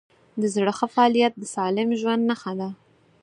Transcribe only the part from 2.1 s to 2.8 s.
نښه ده.